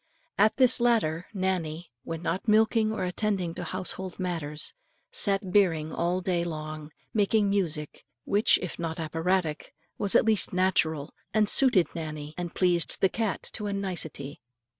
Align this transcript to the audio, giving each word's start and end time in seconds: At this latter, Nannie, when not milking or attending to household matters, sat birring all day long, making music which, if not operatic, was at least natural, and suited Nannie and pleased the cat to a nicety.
At 0.39 0.57
this 0.57 0.79
latter, 0.79 1.27
Nannie, 1.31 1.91
when 2.03 2.23
not 2.23 2.47
milking 2.47 2.91
or 2.91 3.03
attending 3.03 3.53
to 3.53 3.63
household 3.63 4.17
matters, 4.17 4.73
sat 5.11 5.43
birring 5.53 5.95
all 5.95 6.21
day 6.21 6.43
long, 6.43 6.89
making 7.13 7.51
music 7.51 8.03
which, 8.25 8.57
if 8.63 8.79
not 8.79 8.99
operatic, 8.99 9.75
was 9.99 10.15
at 10.15 10.25
least 10.25 10.53
natural, 10.53 11.13
and 11.35 11.47
suited 11.47 11.85
Nannie 11.93 12.33
and 12.35 12.55
pleased 12.55 12.99
the 12.99 13.09
cat 13.09 13.43
to 13.53 13.67
a 13.67 13.73
nicety. 13.73 14.41